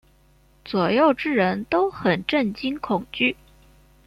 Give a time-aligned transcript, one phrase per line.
[0.65, 3.37] 左右之人都很震惊恐惧。